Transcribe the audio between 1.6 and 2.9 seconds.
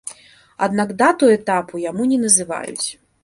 яму не называюць.